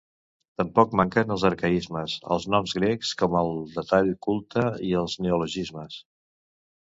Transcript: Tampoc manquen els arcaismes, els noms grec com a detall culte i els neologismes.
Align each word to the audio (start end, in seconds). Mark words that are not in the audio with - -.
Tampoc 0.59 0.93
manquen 1.01 1.33
els 1.35 1.43
arcaismes, 1.49 2.15
els 2.35 2.47
noms 2.53 2.73
grec 2.77 3.05
com 3.19 3.37
a 3.43 3.43
detall 3.77 4.11
culte 4.29 4.65
i 4.89 4.91
els 5.03 5.17
neologismes. 5.27 6.01